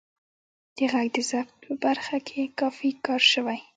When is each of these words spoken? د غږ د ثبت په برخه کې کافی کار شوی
د 0.75 0.77
غږ 0.91 1.07
د 1.15 1.17
ثبت 1.29 1.55
په 1.63 1.71
برخه 1.83 2.17
کې 2.27 2.41
کافی 2.59 2.89
کار 3.05 3.21
شوی 3.33 3.59